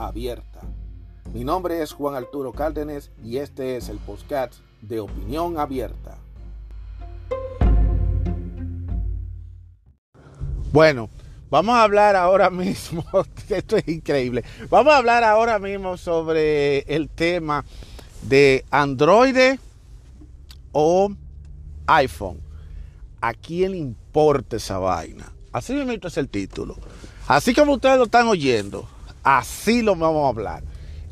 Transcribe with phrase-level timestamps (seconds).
[0.00, 0.60] abierta.
[1.32, 6.16] Mi nombre es Juan Arturo Cárdenas y este es el podcast de Opinión Abierta.
[10.72, 11.10] Bueno,
[11.50, 13.04] vamos a hablar ahora mismo,
[13.48, 17.64] esto es increíble, vamos a hablar ahora mismo sobre el tema
[18.22, 19.58] de Android
[20.72, 21.12] o
[21.86, 22.40] iPhone.
[23.20, 25.30] ¿A quién le importa esa vaina?
[25.52, 26.76] Así me es el título.
[27.28, 28.88] Así como ustedes lo están oyendo,
[29.22, 30.62] así lo vamos a hablar.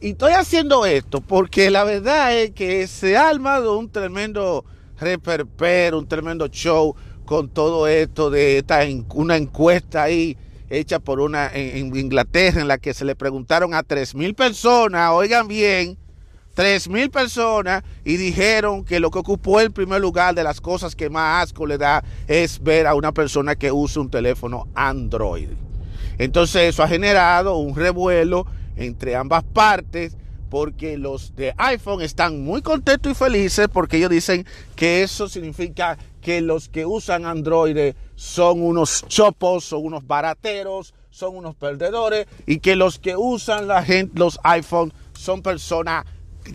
[0.01, 4.65] Y estoy haciendo esto porque la verdad es que se ha armado un tremendo
[5.01, 8.81] reperpero, un tremendo show con todo esto de esta,
[9.15, 10.37] una encuesta ahí
[10.71, 15.11] hecha por una en, Inglaterra en la que se le preguntaron a tres mil personas,
[15.13, 15.99] oigan bien,
[16.55, 20.95] tres mil personas y dijeron que lo que ocupó el primer lugar de las cosas
[20.95, 25.68] que más asco le da es ver a una persona que usa un teléfono Android.
[26.19, 30.17] Entonces eso ha generado un revuelo entre ambas partes
[30.51, 34.47] porque los de iPhone están muy contentos y felices porque ellos dicen
[34.77, 41.37] que eso significa que los que usan Android son unos chopos, son unos barateros, son
[41.37, 43.69] unos perdedores y que los que usan
[44.15, 46.05] los iPhone son personas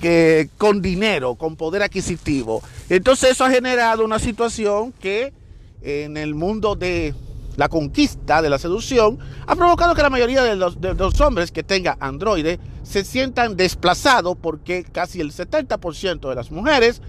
[0.01, 2.63] que, con dinero, con poder adquisitivo.
[2.89, 5.33] Entonces eso ha generado una situación que
[5.81, 7.13] en el mundo de
[7.55, 11.97] la conquista, de la seducción, ha provocado que la mayoría de los, hombres que tengan
[11.99, 17.01] Android se sientan desplazados porque casi el 70% de las mujeres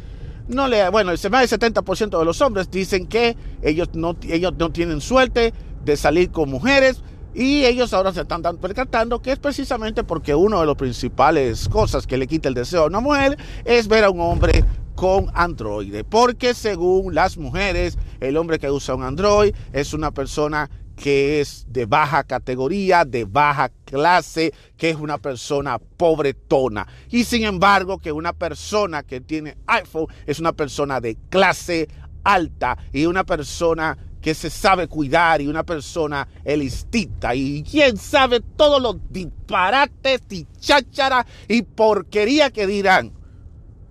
[0.49, 4.53] no le, bueno, el más del 70% de los hombres dicen que ellos no, ellos
[4.59, 7.03] no tienen suerte de salir con mujeres
[7.35, 12.07] y ellos ahora se están percatando que es precisamente porque una de las principales cosas
[12.07, 16.05] que le quita el deseo a una mujer es ver a un hombre con Android.
[16.09, 21.67] Porque según las mujeres, el hombre que usa un Android es una persona que es
[21.69, 26.87] de baja categoría, de baja clase, que es una persona pobretona.
[27.11, 31.89] Y sin embargo, que una persona que tiene iPhone es una persona de clase
[32.23, 38.41] alta y una persona que se sabe cuidar y una persona elistita y quién sabe
[38.41, 43.13] todos los disparates y cháchara y porquería que dirán.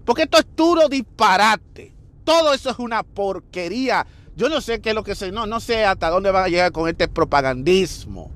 [0.05, 1.93] Porque esto es puro disparate.
[2.23, 4.05] Todo eso es una porquería.
[4.35, 6.47] Yo no sé qué es lo que se, no, no sé hasta dónde van a
[6.47, 8.31] llegar con este propagandismo.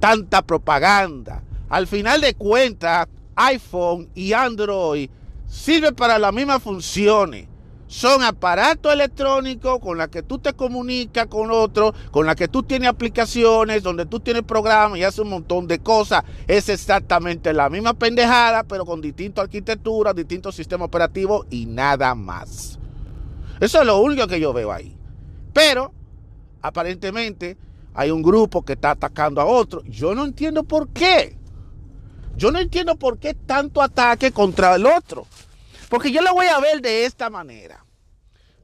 [0.00, 1.42] Tanta propaganda.
[1.68, 5.08] Al final de cuentas, iPhone y Android
[5.46, 7.48] sirven para las mismas funciones
[7.92, 12.62] son aparatos electrónicos con los que tú te comunicas con otros, con los que tú
[12.62, 16.24] tienes aplicaciones, donde tú tienes programas y haces un montón de cosas.
[16.48, 22.78] Es exactamente la misma pendejada, pero con distinta arquitectura, distintos sistemas operativos y nada más.
[23.60, 24.96] Eso es lo único que yo veo ahí.
[25.52, 25.92] Pero,
[26.62, 27.58] aparentemente,
[27.92, 29.82] hay un grupo que está atacando a otro.
[29.84, 31.36] Yo no entiendo por qué.
[32.36, 35.26] Yo no entiendo por qué tanto ataque contra el otro.
[35.92, 37.84] Porque yo lo voy a ver de esta manera.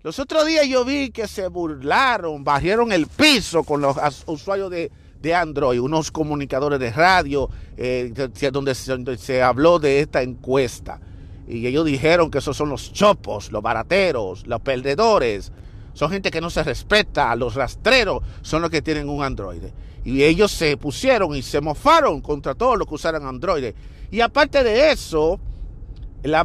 [0.02, 5.34] Los otros días yo vi que se burlaron, bajaron el piso con los usuarios de,
[5.34, 8.14] Android, unos comunicadores de radio, eh,
[8.50, 11.02] donde, se habló de esta encuesta.
[11.46, 15.52] Y ellos dijeron que esos son los chopos, los barateros, los perdedores.
[15.92, 19.64] Son gente que no se respeta, los rastreros son los que tienen un Android.
[20.02, 23.74] Y ellos se pusieron y se mofaron contra todos los que usaran Android.
[24.10, 25.38] Y aparte de eso,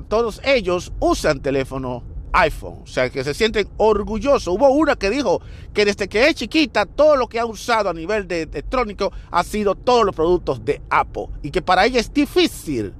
[0.07, 2.03] todos ellos usan teléfono
[2.33, 4.47] iPhone, o sea que se sienten orgullosos.
[4.47, 5.41] Hubo una que dijo
[5.73, 9.43] que desde que es chiquita todo lo que ha usado a nivel de electrónico ha
[9.43, 12.93] sido todos los productos de Apple y que para ella es difícil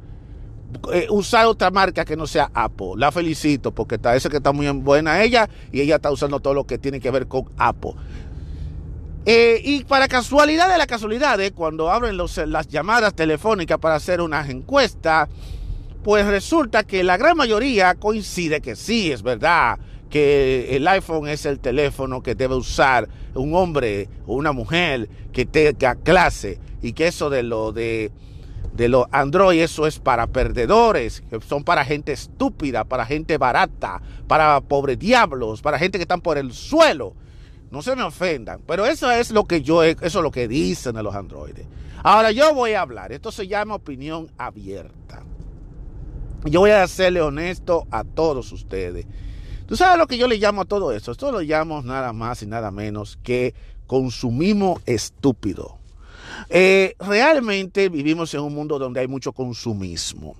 [0.91, 2.93] eh, usar otra marca que no sea Apple.
[2.97, 6.65] La felicito porque parece que está muy buena ella y ella está usando todo lo
[6.65, 7.93] que tiene que ver con Apple.
[9.25, 14.49] Eh, y para casualidad de la casualidad, cuando abren las llamadas telefónicas para hacer unas
[14.49, 15.29] encuestas,
[16.03, 19.79] pues resulta que la gran mayoría coincide que sí, es verdad,
[20.09, 25.45] que el iPhone es el teléfono que debe usar un hombre o una mujer que
[25.45, 28.11] tenga clase y que eso de lo de
[28.73, 34.01] de los Android, eso es para perdedores, que son para gente estúpida, para gente barata,
[34.27, 37.13] para pobres diablos, para gente que están por el suelo.
[37.69, 40.95] No se me ofendan, pero eso es lo que yo, eso es lo que dicen
[40.95, 41.65] de los androides.
[42.03, 45.23] Ahora yo voy a hablar, esto se llama opinión abierta.
[46.45, 49.05] Yo voy a serle honesto a todos ustedes.
[49.65, 51.11] ¿Tú sabes lo que yo le llamo a todo esto?
[51.11, 53.53] Esto lo llamo nada más y nada menos que
[53.87, 55.77] consumismo estúpido.
[56.49, 60.35] Eh, realmente vivimos en un mundo donde hay mucho consumismo.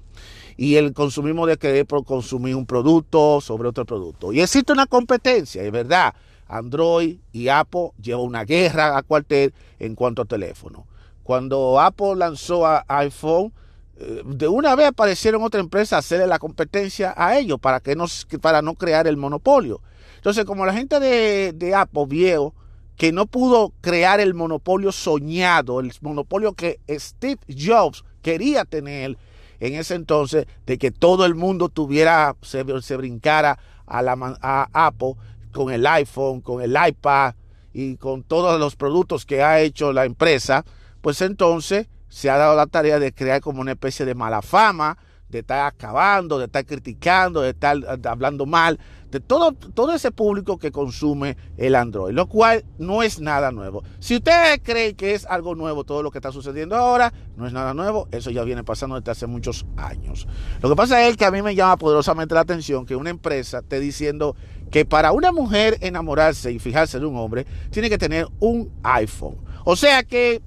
[0.58, 4.34] Y el consumismo de querer consumir un producto sobre otro producto.
[4.34, 6.14] Y existe una competencia, es verdad.
[6.48, 10.86] Android y Apple llevan una guerra a cuartel en cuanto a teléfono.
[11.24, 13.54] Cuando Apple lanzó a iPhone,
[13.96, 18.06] de una vez aparecieron otra empresa a hacerle la competencia a ellos para, que no,
[18.42, 19.82] para no crear el monopolio.
[20.16, 22.54] Entonces, como la gente de, de Apple vio
[22.98, 29.18] que no pudo crear el monopolio soñado, el monopolio que Steve Jobs quería tener
[29.60, 35.14] en ese entonces, de que todo el mundo tuviera, se, brincara a, la, a Apple
[35.54, 37.36] con el iPhone, con el iPad
[37.74, 40.66] y con todos los productos que ha hecho la empresa,
[41.02, 45.00] pues entonces se ha dado la tarea de crear como una especie de mala fama,
[45.30, 47.76] de estar acabando, de estar criticando, de estar
[48.06, 48.80] hablando mal,
[49.10, 53.84] de todo, todo ese público que consume el Android, lo cual no es nada nuevo.
[53.98, 57.54] Si ustedes creen que es algo nuevo todo lo que está sucediendo ahora, no es
[57.54, 60.28] nada nuevo, eso ya viene pasando desde hace muchos años.
[60.62, 63.58] Lo que pasa es que a mí me llama poderosamente la atención que una empresa
[63.58, 64.36] esté diciendo
[64.70, 69.38] que para una mujer enamorarse y fijarse de un hombre, tiene que tener un iPhone.
[69.66, 70.44] O sea que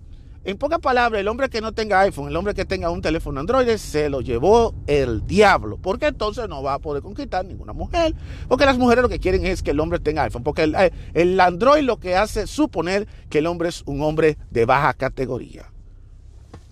[0.46, 3.40] en pocas palabras, el hombre que no tenga iPhone, el hombre que tenga un teléfono
[3.40, 5.76] Android, se lo llevó el diablo.
[5.76, 8.14] Porque entonces no va a poder conquistar ninguna mujer.
[8.46, 10.44] Porque las mujeres lo que quieren es que el hombre tenga iPhone.
[10.44, 14.64] Porque el, eh, Android lo que hace suponer que el hombre es un hombre de
[14.66, 15.72] baja categoría.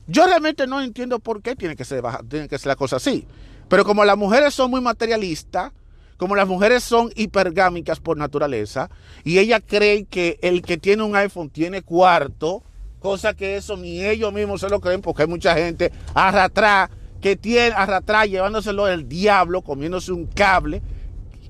[0.06, 3.26] Yo realmente no entiendo por qué tiene que ser, tiene que ser la cosa así.
[3.68, 5.72] Pero como las mujeres son muy materialistas,
[6.16, 8.88] como las mujeres son hipergámicas por naturaleza,
[9.24, 12.62] y ella cree que el que tiene un iPhone tiene cuarto,
[13.04, 16.88] cosa que eso ni ellos mismos se lo creen porque hay mucha gente arrastrar
[17.20, 20.80] que tiene arrastrar llevándoselo el diablo, comiéndose un cable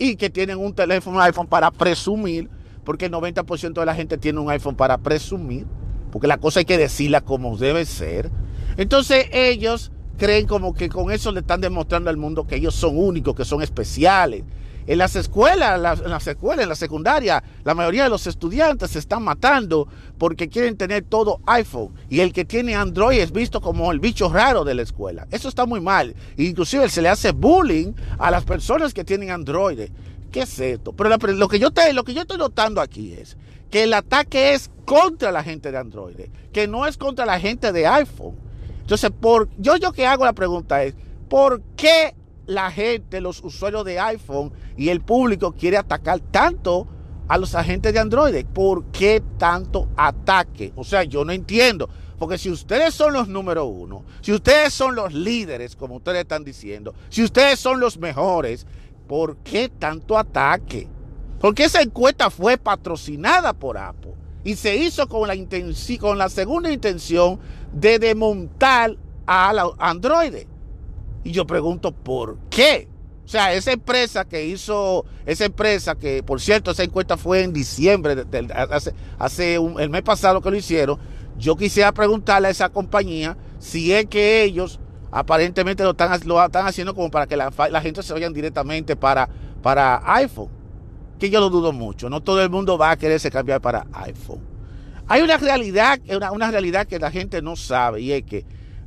[0.01, 2.51] y que tienen un teléfono iPhone para presumir,
[2.83, 5.65] porque el 90% de la gente tiene un iPhone para presumir,
[6.11, 8.33] porque la cosa hay que decirla como debe ser.
[8.77, 12.99] Entonces ellos creen como que con eso le están demostrando al mundo que ellos son
[12.99, 14.43] únicos, que son especiales,
[14.87, 18.99] en las escuelas, en las escuelas, en la secundaria, la mayoría de los estudiantes se
[18.99, 19.89] están matando
[20.19, 21.95] porque quieren tener todo iPhone.
[22.11, 25.27] Y el que tiene Android es visto como el bicho raro de la escuela.
[25.31, 26.15] Eso está muy mal.
[26.37, 29.89] Inclusive se le hace bullying a las personas que tienen Android.
[30.31, 30.93] ¿Qué es esto?
[30.93, 33.37] Pero lo, que yo lo que yo estoy notando aquí es
[33.71, 36.17] que el ataque es contra la gente de Android,
[36.53, 38.37] que no es contra la gente de iPhone.
[38.81, 40.95] Entonces, por, yo, yo que hago la pregunta es,
[41.29, 42.15] ¿por qué
[42.47, 46.87] la gente, los usuarios de iPhone y el público quiere atacar tanto
[47.29, 48.45] a los agentes de Android.
[48.47, 50.73] ¿Por qué tanto ataque?
[50.77, 51.89] O sea, yo no entiendo.
[52.19, 56.45] Porque si ustedes son los número uno, si ustedes son los líderes, como ustedes están
[56.45, 58.67] diciendo, si ustedes son los mejores,
[59.09, 60.89] ¿por qué tanto ataque?
[61.41, 64.15] Porque esa encuesta fue patrocinada por Apple
[64.45, 65.35] y se hizo con la,
[65.99, 67.41] con la segunda intención
[67.73, 70.47] de desmontar a los Android.
[71.25, 72.87] Y yo pregunto, ¿por qué?
[73.25, 77.55] O sea, esa empresa que hizo, esa empresa que, por cierto, esa encuesta fue en
[77.55, 78.25] diciembre,
[79.19, 80.99] hace, el mes pasado que lo hicieron,
[81.39, 84.79] yo quisiera preguntarle a esa compañía si es que ellos
[85.11, 87.51] aparentemente lo están, lo están haciendo como para que la,
[87.81, 89.29] gente se vayan directamente para,
[89.63, 90.51] para iPhone.
[91.19, 92.11] Que yo lo dudo mucho.
[92.11, 94.41] No todo el mundo va a quererse cambiar para iPhone.
[95.07, 98.45] Hay una realidad, una, una realidad que la gente no sabe y es que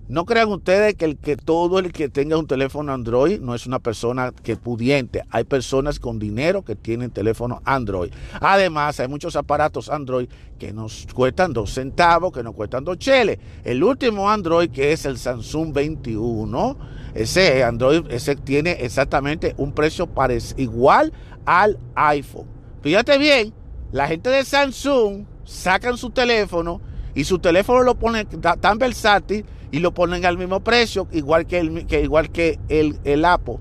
[0.10, 3.68] no crean ustedes que el que todo el que tenga un teléfono Android no es
[3.68, 5.24] una persona que pudiente.
[5.30, 8.12] Hay personas con dinero que tienen teléfono Android.
[8.40, 13.38] Además, hay muchos aparatos Android que nos cuestan dos centavos, que nos cuestan dos cheles.
[13.66, 16.78] El último Android, que es el Samsung 21,
[17.14, 20.10] ese Android ese tiene exactamente un precio
[20.56, 21.12] igual
[21.46, 22.48] al iPhone.
[22.82, 23.54] Fíjate bien,
[23.92, 26.80] la gente de Samsung sacan su teléfono
[27.14, 31.60] y su teléfono lo pone tan versátil y lo ponen al mismo precio, igual que
[31.60, 33.60] el, que, igual que el, el Apple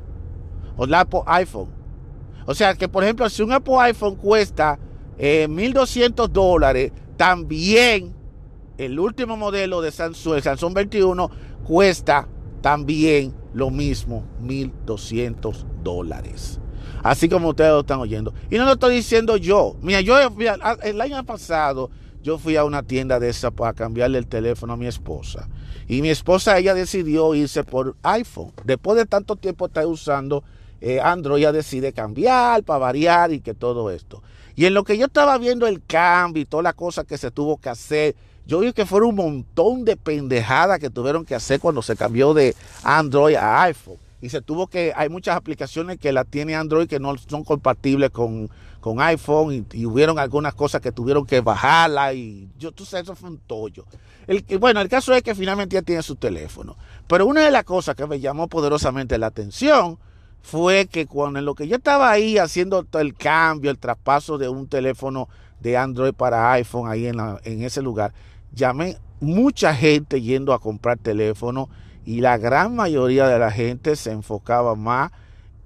[0.76, 1.68] o el Apple iPhone.
[2.46, 4.78] O sea que, por ejemplo, si un Apple iPhone cuesta
[5.18, 8.14] eh, 1.200 dólares, también
[8.78, 11.30] el último modelo de Samsung, el Samsung 21,
[11.64, 12.28] cuesta
[12.60, 16.60] también lo mismo, 1.200 dólares.
[17.02, 18.34] Así como ustedes lo están oyendo.
[18.50, 19.76] Y no lo estoy diciendo yo.
[19.80, 20.16] Mira, yo
[20.82, 21.90] el año pasado
[22.22, 25.48] yo fui a una tienda de esa para cambiarle el teléfono a mi esposa.
[25.88, 28.52] Y mi esposa, ella decidió irse por iPhone.
[28.64, 30.43] Después de tanto tiempo estar usando
[30.81, 34.23] eh, Android, ella decide cambiar para variar y que todo esto.
[34.57, 37.31] Y en lo que yo estaba viendo el cambio y todas las cosas que se
[37.31, 38.16] tuvo que hacer,
[38.47, 42.33] yo vi que fueron un montón de pendejadas que tuvieron que hacer cuando se cambió
[42.33, 43.99] de Android a iPhone.
[44.26, 48.11] Y se tuvo que, hay muchas aplicaciones que la tiene Android que no son compatibles
[48.11, 53.04] con, con iPhone y, hubieron algunas cosas que tuvieron que bajarla y yo, tú sabes,
[53.04, 53.85] eso fue un tollo.
[54.26, 56.76] El, bueno, el caso es que finalmente ya tiene su teléfono.
[57.06, 59.97] Pero una de las cosas que me llamó poderosamente la atención
[60.42, 64.49] fue que cuando en lo que yo estaba ahí haciendo el cambio, el traspaso de
[64.49, 65.28] un teléfono
[65.61, 68.12] de Android para iPhone ahí en, en ese lugar,
[68.52, 71.68] llamé mucha gente yendo a comprar teléfono
[72.06, 75.10] y la gran mayoría de la gente se enfocaba más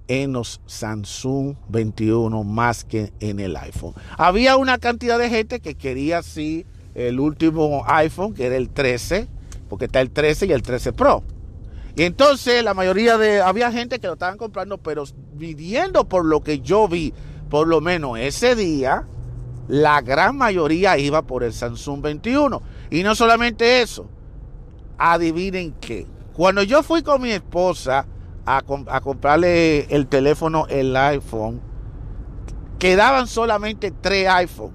[0.07, 3.93] en los Samsung 21 más que en el iPhone.
[4.17, 9.27] Había una cantidad de gente que quería sí el último iPhone, que era el 13,
[9.69, 11.23] porque está el 13 y el 13 Pro.
[11.95, 16.41] Y entonces la mayoría de, había gente que lo estaban comprando, pero viviendo por lo
[16.41, 17.13] que yo vi,
[17.49, 19.05] por lo menos ese día,
[19.67, 22.61] la gran mayoría iba por el Samsung 21.
[22.89, 24.09] Y no solamente eso,
[24.97, 26.07] adivinen qué.
[26.33, 28.05] Cuando yo fui con mi esposa
[28.45, 31.61] a, comprarle el teléfono, el iPhone,
[32.79, 34.71] quedaban solamente tres iPhone.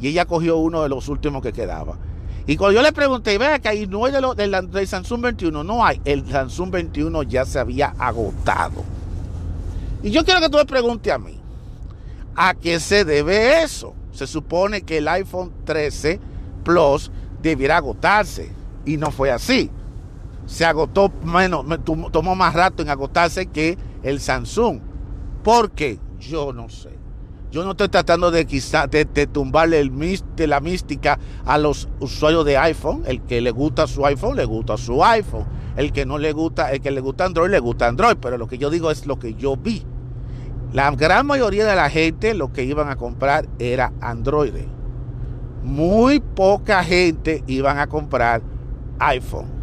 [0.00, 1.98] Y ella cogió uno de los últimos que quedaba.
[2.46, 5.20] Y cuando yo le pregunté, vea que ahí no hay de lo, del, del, Samsung
[5.20, 6.00] 21, no hay.
[6.04, 8.82] El Samsung 21 ya se había agotado.
[10.02, 11.38] Y yo quiero que tú me preguntes a mí,
[12.34, 13.94] ¿a qué se debe eso?
[14.12, 16.20] Se supone que el iPhone 13
[16.64, 17.10] Plus
[17.42, 18.50] debiera agotarse
[18.84, 19.70] y no fue así.
[20.48, 21.66] Se agotó menos,
[22.10, 24.80] tomó más rato en agotarse que el Samsung.
[25.44, 26.00] ¿Por qué?
[26.18, 26.98] Yo no sé.
[27.50, 29.92] Yo no estoy tratando de, quizá, de, tumbarle el,
[30.36, 33.02] de la mística a los usuarios de iPhone.
[33.06, 35.44] El que le gusta su iPhone, le gusta su iPhone.
[35.76, 38.16] El que no le gusta, el que le gusta Android, le gusta Android.
[38.18, 39.84] Pero lo que yo digo es lo que yo vi.
[40.72, 44.54] La gran mayoría de la gente lo que iban a comprar era Android.
[45.62, 48.40] Muy poca gente iban a comprar
[48.98, 49.57] iPhone.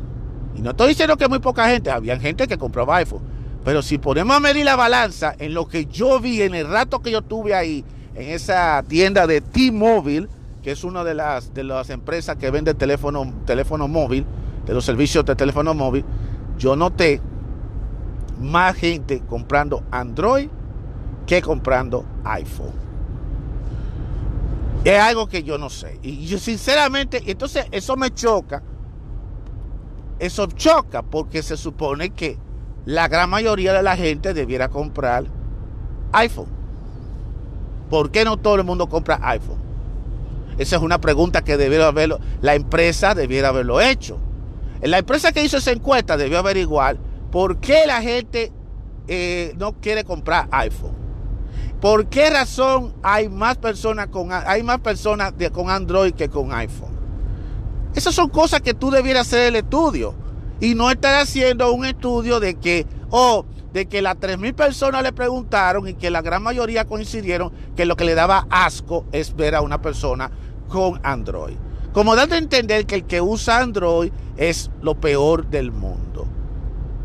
[0.56, 3.22] Y no estoy diciendo que muy poca gente, había gente que compraba iPhone.
[3.64, 7.02] Pero si ponemos a medir la balanza en lo que yo vi en el rato
[7.02, 7.84] que yo tuve ahí,
[8.14, 10.30] en esa tienda de T-Mobile,
[10.64, 14.26] que es una de las, de las empresas que vende teléfono, teléfono móvil,
[14.66, 16.06] de los servicios de teléfono móvil,
[16.58, 17.22] yo noté
[18.40, 20.50] más gente comprando Android
[21.26, 22.74] que comprando iPhone.
[24.84, 26.00] Es algo que yo no sé.
[26.04, 28.62] Y yo sinceramente, entonces eso me choca.
[30.20, 32.38] Eso choca porque se supone que
[32.86, 35.26] la gran mayoría de la gente debiera comprar
[36.14, 36.48] iPhone.
[37.90, 39.60] ¿Por qué no todo el mundo compra iPhone?
[40.58, 44.18] Esa es una pregunta que debiera haberlo, la empresa debiera haberlo hecho.
[44.82, 46.98] La empresa que hizo esa encuesta debió averiguar
[47.32, 48.52] por qué la gente
[49.08, 50.96] eh, no quiere comprar iPhone.
[51.82, 56.95] ¿Por qué razón hay más personas con, hay más personas con Android que con iPhone?
[57.96, 60.14] Esas son cosas que tú debieras hacer el estudio
[60.60, 65.14] y no estar haciendo un estudio de que, oh, de que las 3.000 personas le
[65.14, 69.56] preguntaron y que la gran mayoría coincidieron que lo que le daba asco es ver
[69.56, 70.30] a una persona
[70.68, 71.56] con Android.
[71.94, 76.28] Como dando a entender que el que usa Android es lo peor del mundo.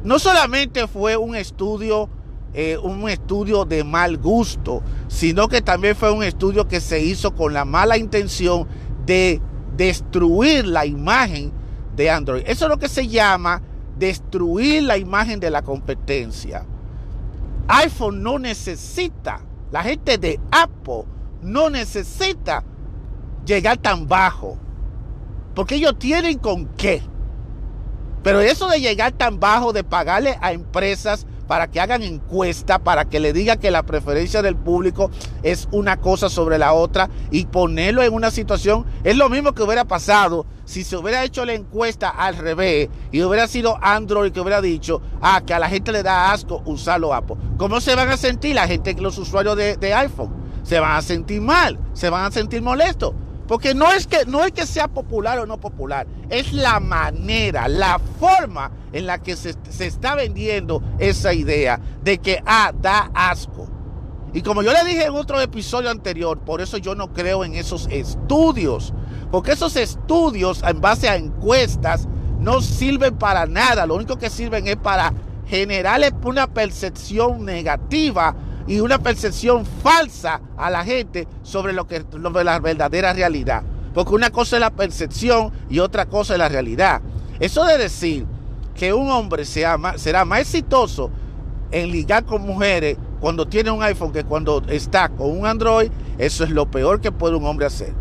[0.02, 2.08] No solamente fue un estudio
[2.52, 7.32] eh, un estudio de mal gusto, sino que también fue un estudio que se hizo
[7.36, 8.66] con la mala intención
[9.06, 9.40] de
[9.80, 11.50] destruir la imagen
[11.96, 12.42] de Android.
[12.46, 13.62] Eso es lo que se llama
[13.98, 16.66] destruir la imagen de la competencia.
[17.66, 19.40] iPhone no necesita,
[19.72, 21.04] la gente de Apple
[21.40, 22.62] no necesita
[23.46, 24.58] llegar tan bajo,
[25.54, 27.00] porque ellos tienen con qué.
[28.22, 33.06] Pero eso de llegar tan bajo, de pagarle a empresas para que hagan encuesta, para
[33.06, 35.10] que le diga que la preferencia del público
[35.42, 39.64] es una cosa sobre la otra y ponerlo en una situación, es lo mismo que
[39.64, 44.40] hubiera pasado si se hubiera hecho la encuesta al revés y hubiera sido Android que
[44.40, 47.34] hubiera dicho, ah, que a la gente le da asco usarlo Apple.
[47.56, 50.30] ¿Cómo se van a sentir la gente, los usuarios de, de iPhone?
[50.62, 53.12] Se van a sentir mal, se van a sentir molestos.
[53.50, 57.66] Porque no es, que, no es que sea popular o no popular, es la manera,
[57.66, 63.66] la forma en la que se, está vendiendo esa idea de que, ah, da asco.
[64.32, 67.56] Y como yo le dije en otro episodio anterior, por eso yo no creo en
[67.56, 68.94] esos estudios.
[69.32, 72.06] Porque esos estudios en base a encuestas
[72.38, 73.84] no sirven para nada.
[73.84, 75.12] Lo único que sirven es para
[75.48, 78.36] generarle una percepción negativa
[78.66, 83.62] y una percepción falsa a la gente sobre lo que sobre la verdadera realidad.
[83.94, 87.00] Porque una cosa es la percepción y otra cosa es la realidad.
[87.38, 88.26] Eso de decir
[88.74, 91.10] que un hombre sea será más exitoso
[91.72, 96.44] en ligar con mujeres cuando tiene un iPhone que cuando está con un Android, eso
[96.44, 97.92] es lo peor que puede un hombre hacer.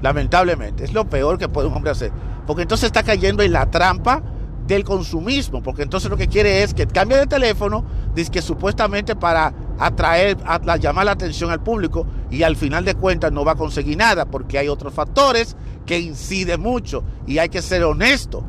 [0.00, 2.12] Lamentablemente, es lo peor que puede un hombre hacer.
[2.46, 4.22] Porque entonces está cayendo en la trampa
[4.66, 9.16] del consumismo, porque entonces lo que quiere es que cambie de teléfono, dice que supuestamente
[9.16, 13.52] para atraer, a, llamar la atención al público y al final de cuentas no va
[13.52, 18.44] a conseguir nada porque hay otros factores que inciden mucho y hay que ser honesto.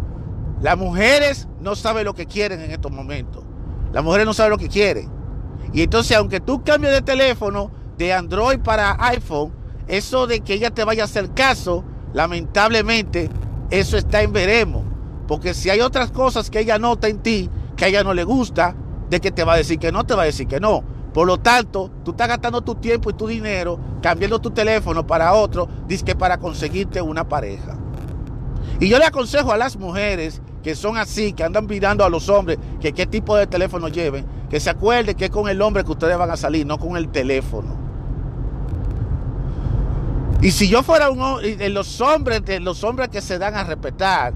[0.61, 3.43] Las mujeres no saben lo que quieren en estos momentos.
[3.91, 5.09] Las mujeres no saben lo que quieren.
[5.73, 9.51] Y entonces, aunque tú cambies de teléfono de Android para iPhone,
[9.87, 13.29] eso de que ella te vaya a hacer caso, lamentablemente,
[13.69, 14.83] eso está en veremos.
[15.27, 18.23] Porque si hay otras cosas que ella nota en ti, que a ella no le
[18.23, 18.75] gusta,
[19.09, 20.83] de que te va a decir que no, te va a decir que no.
[21.13, 25.34] Por lo tanto, tú estás gastando tu tiempo y tu dinero cambiando tu teléfono para
[25.34, 25.70] otro,
[26.03, 27.77] que para conseguirte una pareja.
[28.79, 32.29] Y yo le aconsejo a las mujeres que son así, que andan mirando a los
[32.29, 35.84] hombres, que qué tipo de teléfono lleven, que se acuerden que es con el hombre
[35.84, 37.77] que ustedes van a salir, no con el teléfono.
[40.41, 44.34] Y si yo fuera un hombre, los hombres, los hombres que se dan a respetar,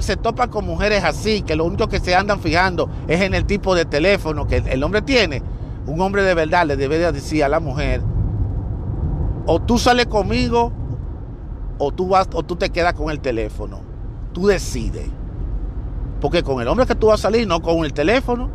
[0.00, 3.44] se topan con mujeres así, que lo único que se andan fijando es en el
[3.44, 5.42] tipo de teléfono que el hombre tiene.
[5.86, 8.02] Un hombre de verdad le debe decir a la mujer,
[9.46, 10.72] o tú sales conmigo,
[11.78, 13.80] o tú, vas, o tú te quedas con el teléfono.
[14.32, 15.08] Tú decides.
[16.20, 18.50] Porque con el hombre que tú vas a salir, no con el teléfono.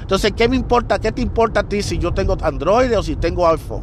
[0.00, 0.98] Entonces, ¿qué me importa?
[0.98, 3.82] ¿Qué te importa a ti si yo tengo Android o si tengo iPhone?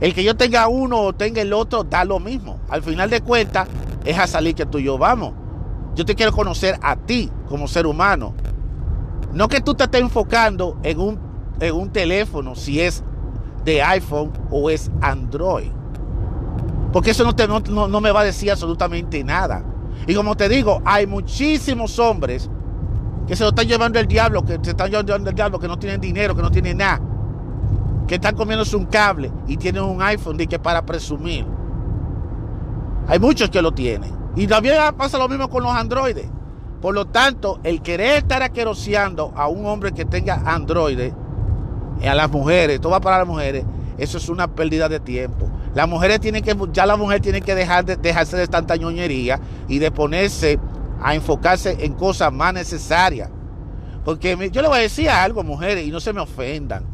[0.00, 2.58] El que yo tenga uno o tenga el otro da lo mismo.
[2.68, 3.68] Al final de cuentas,
[4.04, 5.32] es a salir que tú y yo vamos.
[5.94, 8.34] Yo te quiero conocer a ti como ser humano.
[9.32, 11.18] No que tú te estés enfocando en un,
[11.60, 13.02] en un teléfono, si es
[13.64, 15.70] de iPhone o es Android.
[16.92, 19.64] Porque eso no, te, no, me va a decir absolutamente nada.
[20.06, 22.50] Y como te digo, hay muchísimos hombres
[23.26, 25.78] que se lo están llevando el diablo, que se están llevando el diablo, que no
[25.78, 27.00] tienen dinero, que no tienen nada,
[28.06, 31.46] que están comiéndose un cable y tienen un iPhone de que para presumir.
[33.08, 34.12] Hay muchos que lo tienen.
[34.36, 36.28] Y también pasa lo mismo con los androides.
[36.82, 41.14] Por lo tanto, el querer estar aqueroseando a un hombre que tenga androides,
[42.04, 43.64] a las mujeres, todo va para las mujeres,
[43.98, 45.48] eso es una pérdida de tiempo.
[45.76, 49.38] Las mujeres tienen que, ya la mujer tiene que dejar de dejarse de tanta ñoñería
[49.68, 50.58] y de ponerse
[51.00, 53.30] a enfocarse en cosas más necesarias.
[54.04, 56.84] Porque yo le voy a decir algo, mujeres, y no se me ofendan.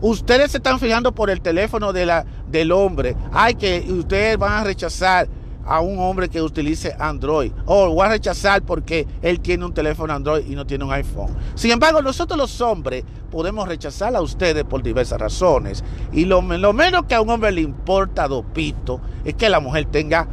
[0.00, 3.14] Ustedes se están fijando por el teléfono de la, del hombre.
[3.32, 5.28] Ay, que ustedes van a rechazar
[5.66, 7.52] a un hombre que utilice Android.
[7.66, 10.92] O lo va a rechazar porque él tiene un teléfono Android y no tiene un
[10.92, 11.34] iPhone.
[11.54, 15.84] Sin embargo, nosotros los hombres podemos rechazar a ustedes por diversas razones.
[16.12, 20.28] Y lo, menos que a un hombre le importa, dopito, es que la mujer tenga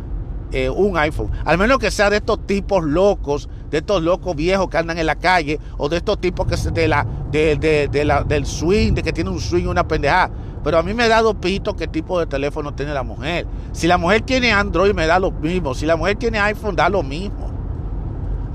[0.52, 1.32] eh, un iPhone.
[1.46, 5.06] Al menos que sea de estos tipos locos, de estos locos viejos que andan en
[5.06, 7.89] la calle, o de estos tipos que de la, de,
[8.28, 10.30] del swing, de que tiene un swing una pendejada.
[10.63, 13.47] Pero a mí me da dado pito qué tipo de teléfono tiene la mujer.
[13.71, 15.74] Si la mujer tiene Android, me da lo mismo.
[15.74, 17.52] Si la mujer tiene iPhone, da lo mismo.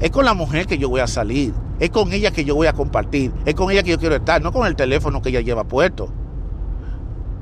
[0.01, 1.53] Es con la mujer que yo voy a salir.
[1.81, 3.33] Es con ella que yo voy a compartir.
[3.45, 6.09] Es con ella que yo quiero estar, no con el teléfono que ella lleva puesto.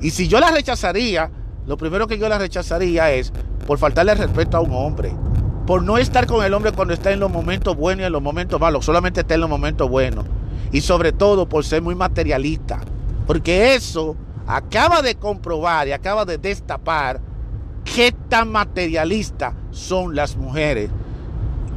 [0.00, 1.30] Y si yo la rechazaría,
[1.66, 3.32] lo primero que yo la rechazaría es
[3.66, 5.12] por faltarle respeto a un hombre.
[5.66, 8.22] Por no estar con el hombre cuando está en los momentos buenos y en los
[8.22, 8.84] momentos malos.
[8.84, 10.24] Solamente está en los momentos buenos.
[10.72, 12.80] Y sobre todo por ser muy materialista.
[13.26, 17.20] Porque eso acaba de comprobar y acaba de destapar
[17.84, 20.90] qué tan materialistas son las mujeres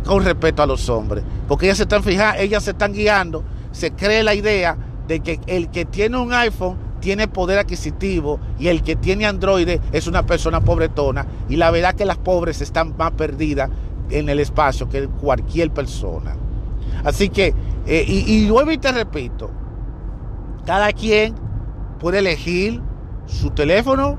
[0.05, 1.23] con respecto a los hombres.
[1.47, 4.77] Porque ellas se están fijando, ellas se están guiando, se cree la idea
[5.07, 9.79] de que el que tiene un iPhone tiene poder adquisitivo y el que tiene Android
[9.91, 11.25] es una persona pobretona.
[11.47, 13.69] Y la verdad que las pobres están más perdidas
[14.09, 16.35] en el espacio que cualquier persona.
[17.03, 17.53] Así que,
[17.85, 19.51] eh, y, y luego y te repito,
[20.65, 21.35] cada quien
[21.97, 22.81] puede elegir
[23.25, 24.17] su teléfono.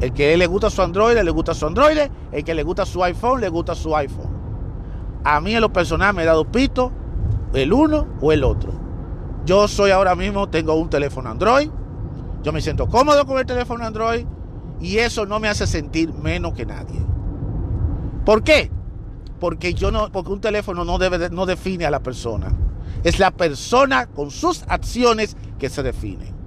[0.00, 1.98] El que le gusta su Android, le gusta su Android.
[2.32, 4.38] El que le gusta su iPhone, le gusta su iPhone.
[5.24, 6.92] A mí en lo personal me he dado pito
[7.52, 8.72] el uno o el otro.
[9.44, 11.70] Yo soy ahora mismo, tengo un teléfono Android.
[12.42, 14.26] Yo me siento cómodo con el teléfono Android
[14.80, 17.00] y eso no me hace sentir menos que nadie.
[18.24, 18.70] ¿Por qué?
[19.40, 22.52] Porque yo no, porque un teléfono no debe, no define a la persona.
[23.04, 26.37] Es la persona con sus acciones que se define.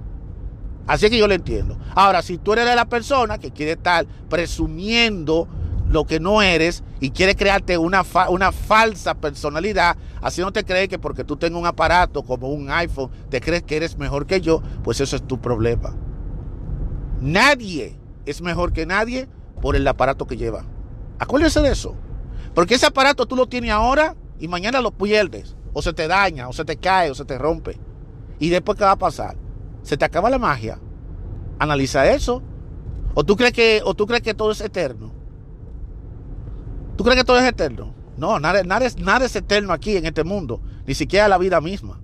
[0.86, 1.78] Así que yo lo entiendo.
[1.94, 5.48] Ahora, si tú eres de la persona que quiere estar presumiendo
[5.88, 10.88] lo que no eres y quiere crearte una, una falsa personalidad, así no te crees
[10.88, 14.40] que porque tú tengas un aparato como un iPhone, te crees que eres mejor que
[14.40, 15.94] yo, pues eso es tu problema.
[17.20, 19.28] Nadie es mejor que nadie
[19.60, 20.64] por el aparato que lleva.
[21.18, 21.94] Acuérdese de eso.
[22.54, 26.48] Porque ese aparato tú lo tienes ahora y mañana lo pierdes, o se te daña,
[26.48, 27.78] o se te cae, o se te rompe.
[28.38, 29.36] ¿Y después qué va a pasar?
[29.82, 30.78] ¿Se te acaba la magia?
[31.58, 32.42] Analiza eso.
[33.14, 35.12] ¿O tú crees que, o tú crees que todo es eterno?
[36.96, 37.94] ¿Tú crees que todo es eterno?
[38.16, 41.60] No, nada, nada, es, nada es eterno aquí en este mundo, ni siquiera la vida
[41.60, 42.00] misma.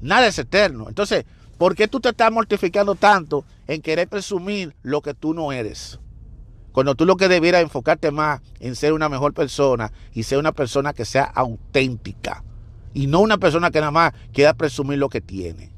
[0.00, 0.88] Nada es eterno.
[0.88, 1.24] Entonces,
[1.58, 6.00] ¿por qué tú te estás mortificando tanto en querer presumir lo que tú no eres?
[6.72, 10.52] Cuando tú lo que debieras enfocarte más en ser una mejor persona y ser una
[10.52, 12.42] persona que sea auténtica
[12.94, 15.71] y no una persona que nada más quiera presumir lo que tiene.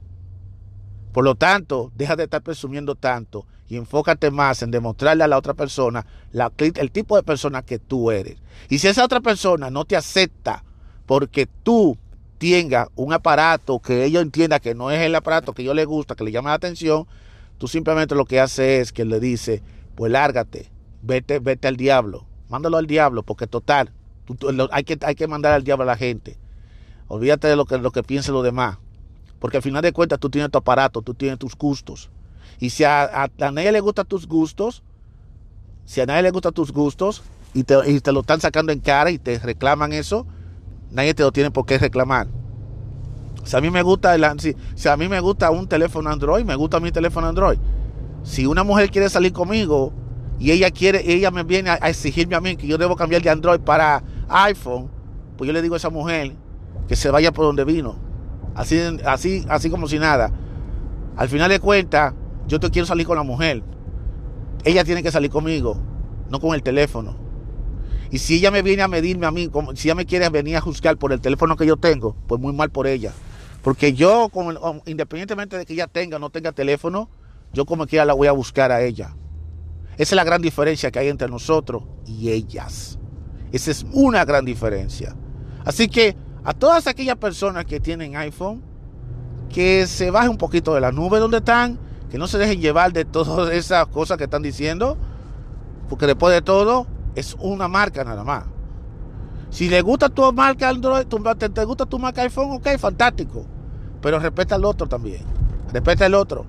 [1.15, 5.39] Por lo tanto, deja de estar presumiendo tanto y enfócate más en demostrarle a la
[5.39, 6.05] otra persona
[6.57, 8.37] el tipo de persona que tú eres.
[8.69, 10.65] Y si esa otra persona no te acepta
[11.07, 11.97] porque tú
[12.39, 16.17] tengas un aparato que ellos entienda que no es el aparato que yo le gusta,
[16.17, 17.07] que le llama la atención,
[17.59, 19.63] tú simplemente lo que haces es que le dice,
[19.95, 20.69] pues lárgate,
[21.01, 23.93] vete, vete al diablo, mándalo al diablo, porque total,
[24.73, 26.39] hay, que, hay que mandar al diablo a la gente.
[27.07, 28.79] Olvídate de lo que, lo que piensen los demás.
[29.45, 32.09] Porque al final de cuentas tú tienes tu aparato, tú tienes tus gustos.
[32.61, 34.83] Y si a, nadie le gustan tus gustos,
[35.85, 39.19] si a nadie le gustan tus gustos y te, lo están sacando en cara y
[39.19, 40.27] te reclaman eso,
[40.91, 42.27] nadie te lo tiene por qué reclamar.
[43.45, 46.43] Si a mí me gusta el, si, si a mí me gusta un teléfono Android,
[46.43, 47.59] me gusta mi teléfono Android.
[48.23, 49.93] Si una mujer quiere salir conmigo
[50.39, 53.29] y ella quiere, ella me viene a, exigirme a mí que yo debo cambiar de
[53.29, 54.89] Android para iPhone,
[55.37, 56.33] pues yo le digo a esa mujer
[56.89, 58.04] que se vaya por donde vino.
[58.55, 60.33] Así, así, así como si nada.
[61.17, 62.15] Al final de cuentas,
[62.47, 63.63] yo te quiero salir con la mujer.
[64.65, 65.77] Ella tiene que salir conmigo,
[66.31, 67.17] no con el teléfono.
[68.11, 70.57] Y si ella me viene a medirme a mí, como, si ella me quiere venir
[70.57, 73.13] a juzgar por el teléfono que yo tengo, pues muy mal por ella.
[73.63, 74.31] Porque yo,
[74.87, 77.09] independientemente de que ella tenga o no tenga teléfono,
[77.53, 79.17] yo como quiera la voy a buscar a ella.
[79.95, 82.99] Esa es la gran diferencia que hay entre nosotros y ellas.
[83.53, 85.17] Esa es una gran diferencia.
[85.65, 88.63] Así que a todas aquellas personas que tienen iPhone,
[89.49, 91.79] que se bajen un poquito de la nube donde están,
[92.11, 94.97] que no se dejen llevar de todas esas cosas que están diciendo,
[95.89, 98.45] porque después de todo es una marca nada más.
[99.51, 101.07] Si le gusta tu marca Android,
[101.39, 103.47] te, te gusta tu marca iPhone, ok, fantástico.
[104.01, 105.23] Pero respeta al otro también.
[105.73, 106.47] Respeta al otro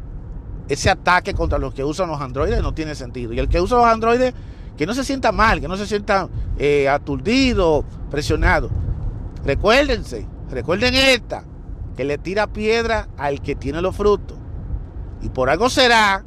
[0.68, 3.34] ese ataque contra los que usan los androides no tiene sentido.
[3.34, 4.34] Y el que usa los androides,
[4.78, 6.28] que no se sienta mal, que no se sienta
[6.58, 8.70] eh, aturdido, presionado.
[9.46, 11.44] Recuérdense, recuerden esta,
[11.96, 14.38] que le tira piedra al que tiene los frutos.
[15.22, 16.24] Y por algo será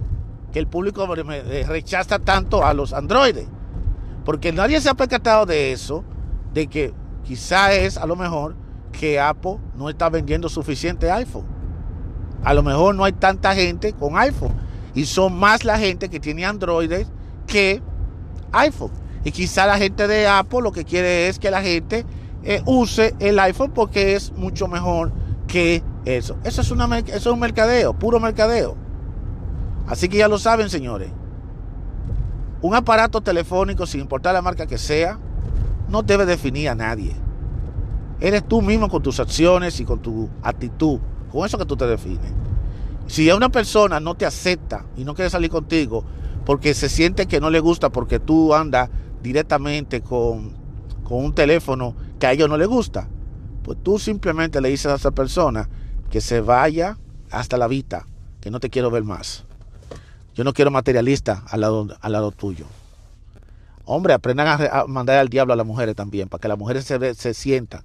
[0.52, 1.06] que el público
[1.66, 3.46] rechaza tanto a los androides.
[4.24, 6.04] Porque nadie se ha percatado de eso,
[6.54, 8.56] de que quizá es a lo mejor
[8.92, 11.46] que Apple no está vendiendo suficiente iPhone.
[12.44, 14.54] A lo mejor no hay tanta gente con iPhone.
[14.94, 16.92] Y son más la gente que tiene Android
[17.46, 17.82] que
[18.52, 18.92] iPhone.
[19.24, 22.06] Y quizá la gente de Apple lo que quiere es que la gente
[22.42, 25.12] eh, use el iPhone porque es mucho mejor
[25.46, 26.36] que eso.
[26.44, 28.76] Eso es, una, eso es un mercadeo, puro mercadeo.
[29.86, 31.10] Así que ya lo saben, señores.
[32.60, 35.18] Un aparato telefónico, sin importar la marca que sea,
[35.88, 37.14] no debe definir a nadie.
[38.20, 40.98] Eres tú mismo con tus acciones y con tu actitud
[41.30, 42.32] con eso que tú te defines.
[43.06, 46.04] Si a una persona no te acepta y no quiere salir contigo
[46.44, 48.90] porque se siente que no le gusta porque tú andas
[49.22, 50.52] directamente con,
[51.04, 53.08] con un teléfono que a ellos no les gusta,
[53.62, 55.68] pues tú simplemente le dices a esa persona
[56.10, 56.98] que se vaya
[57.30, 58.06] hasta la vida,
[58.40, 59.44] que no te quiero ver más.
[60.34, 62.66] Yo no quiero materialista al lado, al lado tuyo.
[63.84, 67.14] Hombre, aprendan a, mandar al diablo a las mujeres también, para que las mujeres se,
[67.14, 67.82] se sientan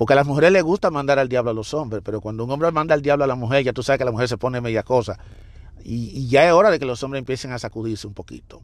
[0.00, 2.50] porque a las mujeres les gusta mandar al diablo a los hombres, pero cuando un
[2.50, 4.58] hombre manda al diablo a la mujer, ya tú sabes que la mujer se pone
[4.62, 5.18] media cosa.
[5.84, 8.62] Y, ya es hora de que los hombres empiecen a sacudirse un poquito.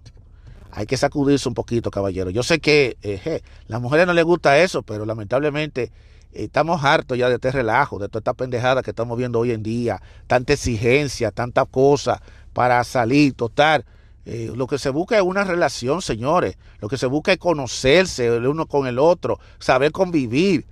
[0.71, 2.31] Hay que sacudirse un poquito, caballero.
[2.31, 5.85] Yo sé que eh, las mujeres no les gusta eso, pero lamentablemente
[6.33, 9.53] eh, estamos hartos ya de este relajo, de toda esta pendejada que estamos viendo hoy
[9.53, 12.21] en día, tanta exigencia, tanta cosa
[12.53, 13.85] para salir, total.
[14.25, 16.59] Eh, lo que se busca es una relación, señores.
[16.81, 20.67] Lo que se busca es conocerse el uno con el otro, saber convivir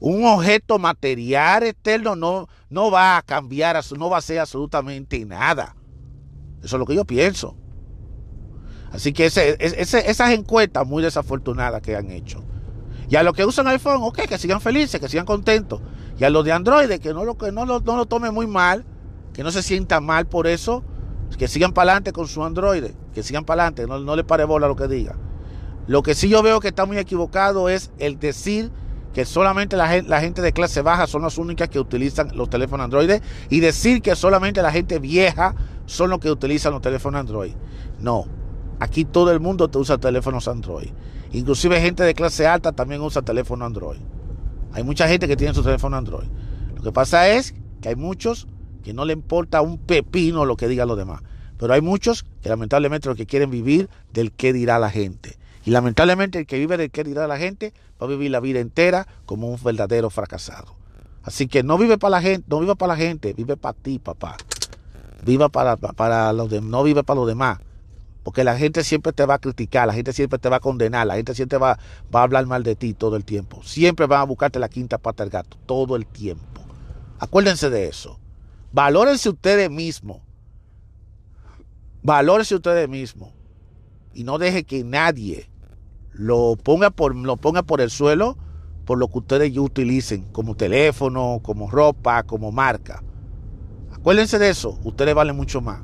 [0.00, 5.74] un objeto material externo no, no va a cambiar, no va a ser absolutamente nada.
[6.62, 7.56] Eso es lo que yo pienso.
[8.94, 12.44] Así que ese, esas encuestas muy desafortunadas que han hecho.
[13.10, 15.80] Y a los que usan iPhone, ok, que sigan felices, que sigan contentos.
[16.18, 18.46] Y a los de Android, que no lo, que no lo, no lo tomen muy
[18.46, 18.84] mal,
[19.32, 20.84] que no se sientan mal por eso,
[21.36, 24.68] que sigan para adelante con su Android, que sigan para adelante, no, le pare bola
[24.68, 25.16] lo que diga.
[25.88, 28.70] Lo que sí yo veo que está muy equivocado es el decir
[29.12, 33.20] que solamente la gente, de clase baja son las únicas que utilizan los teléfonos Android
[33.50, 35.54] y decir que solamente la gente vieja
[35.86, 37.52] son los que utilizan los teléfonos Android.
[38.00, 38.26] No,
[38.80, 40.90] aquí todo el mundo te usa teléfonos Android.
[41.32, 43.98] Inclusive gente de clase alta también usa teléfono Android.
[44.72, 46.28] Hay mucha gente que tiene su teléfono Android.
[46.76, 48.46] Lo que pasa es que hay muchos
[48.82, 51.22] que no le importa un pepino lo que digan los demás.
[51.58, 55.38] Pero hay muchos que lamentablemente lo que quieren vivir del qué dirá la gente.
[55.64, 58.60] Y lamentablemente el que vive del qué dirá la gente va a vivir la vida
[58.60, 60.76] entera como un verdadero fracasado.
[61.22, 63.98] Así que no vive para la gente, no vive para la gente, vive para ti,
[63.98, 64.36] papá.
[65.24, 67.58] Viva para, para los demás, no vive para los demás.
[68.24, 71.06] Porque la gente siempre te va a criticar, la gente siempre te va a condenar,
[71.06, 71.78] la gente siempre va,
[72.12, 73.62] va a hablar mal de ti todo el tiempo.
[73.62, 76.62] Siempre van a buscarte la quinta pata del gato, todo el tiempo.
[77.18, 78.18] Acuérdense de eso.
[78.72, 80.22] Valórense ustedes mismos.
[82.02, 83.30] Valórense ustedes mismos.
[84.12, 85.48] Y no deje que nadie
[86.12, 88.36] lo ponga por, lo ponga por el suelo
[88.84, 93.02] por lo que ustedes utilicen como teléfono, como ropa, como marca.
[93.92, 95.80] Acuérdense de eso, ustedes valen mucho más.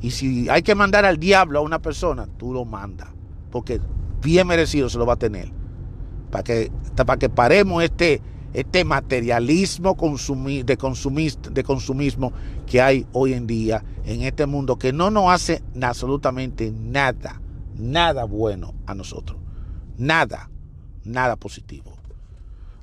[0.00, 3.08] Y si hay que mandar al diablo a una persona, tú lo mandas,
[3.50, 3.80] porque
[4.22, 5.50] bien merecido se lo va a tener.
[6.30, 8.20] Para que, para que paremos este,
[8.52, 10.76] este materialismo de,
[11.50, 12.32] de consumismo
[12.66, 17.40] que hay hoy en día en este mundo que no nos hace absolutamente nada,
[17.76, 19.38] nada bueno a nosotros.
[19.96, 20.50] Nada,
[21.04, 21.92] nada positivo.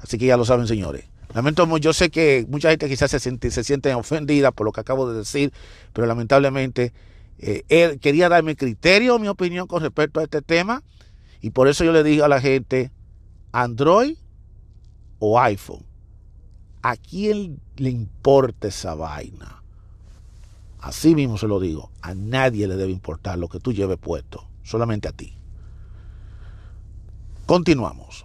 [0.01, 1.05] Así que ya lo saben, señores.
[1.33, 5.09] Lamento, yo sé que mucha gente quizás se, siente, se ofendida por lo que acabo
[5.09, 5.51] de decir,
[5.93, 6.93] pero lamentablemente
[7.39, 10.83] eh, él quería dar mi criterio, mi opinión con respecto a este tema.
[11.41, 12.91] Y por eso yo le dije a la gente,
[13.51, 14.17] Android
[15.19, 15.85] o iPhone.
[16.81, 19.63] ¿A quién le importa esa vaina?
[20.79, 21.89] Así mismo se lo digo.
[22.01, 24.47] A nadie le debe importar lo que tú lleves puesto.
[24.63, 25.33] Solamente a ti.
[27.45, 28.24] Continuamos.